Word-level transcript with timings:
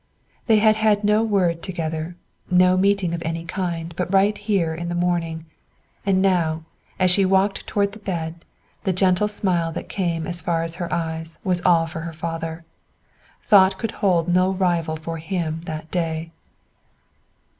They 0.47 0.55
had 0.57 0.77
had 0.77 1.03
no 1.03 1.21
word 1.23 1.61
together, 1.61 2.15
no 2.49 2.75
meeting 2.75 3.13
of 3.13 3.21
any 3.23 3.45
kind 3.45 3.93
but 3.95 4.11
right 4.11 4.35
here 4.35 4.73
in 4.73 4.89
the 4.89 4.95
morning; 4.95 5.45
and 6.07 6.23
now, 6.23 6.63
as 6.97 7.11
she 7.11 7.23
walked 7.23 7.67
toward 7.67 7.91
the 7.91 7.99
bed, 7.99 8.43
the 8.83 8.93
gentle 8.93 9.27
smile 9.27 9.71
that 9.73 9.89
came 9.89 10.25
as 10.25 10.41
far 10.41 10.63
as 10.63 10.77
her 10.77 10.91
eyes 10.91 11.37
was 11.43 11.61
all 11.63 11.85
for 11.85 11.99
her 11.99 12.13
father. 12.13 12.65
Thought 13.43 13.77
could 13.77 13.91
hold 13.91 14.27
no 14.27 14.49
rival 14.49 14.95
for 14.95 15.17
him 15.19 15.61
that 15.65 15.91
day. 15.91 16.31